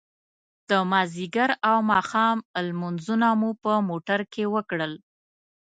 [0.69, 4.93] د ماذيګر او ماښام لمونځونه مو په موټر کې وکړل.